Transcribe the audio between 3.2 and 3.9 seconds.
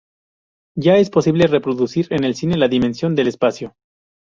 espacio.